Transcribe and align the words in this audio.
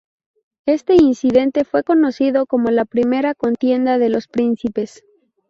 Este 0.65 0.95
incidente 0.95 1.63
fue 1.63 1.83
conocido 1.83 2.47
como 2.47 2.71
la 2.71 2.85
Primera 2.85 3.35
Contienda 3.35 3.99
de 3.99 4.09
los 4.09 4.27
Príncipes. 4.27 5.03